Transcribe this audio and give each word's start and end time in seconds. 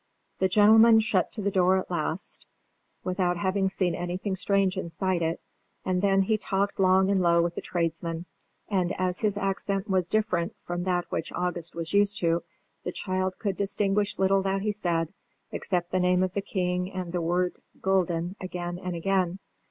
The 0.39 0.49
gentleman 0.49 0.99
shut 0.99 1.31
to 1.33 1.43
the 1.43 1.51
door 1.51 1.77
at 1.77 1.91
length, 1.91 2.39
without 3.03 3.37
having 3.37 3.69
seen 3.69 3.93
anything 3.93 4.35
strange 4.35 4.75
inside 4.75 5.21
it; 5.21 5.39
and 5.85 6.01
then 6.01 6.23
he 6.23 6.39
talked 6.39 6.79
long 6.79 7.11
and 7.11 7.21
low 7.21 7.43
with 7.43 7.53
the 7.53 7.61
tradesmen, 7.61 8.25
and, 8.67 8.95
as 8.99 9.19
his 9.19 9.37
accent 9.37 9.87
was 9.87 10.09
different 10.09 10.55
from 10.65 10.85
that 10.85 11.05
which 11.11 11.31
August 11.33 11.75
was 11.75 11.93
used 11.93 12.17
to, 12.21 12.41
the 12.83 12.91
child 12.91 13.35
could 13.37 13.55
distinguish 13.55 14.17
little 14.17 14.41
that 14.41 14.63
he 14.63 14.71
said, 14.71 15.13
except 15.51 15.91
the 15.91 15.99
name 15.99 16.23
of 16.23 16.33
the 16.33 16.41
king 16.41 16.91
and 16.91 17.11
the 17.11 17.21
word 17.21 17.61
"gulden" 17.79 18.35
again 18.41 18.79
and 18.79 18.95
again. 18.95 19.37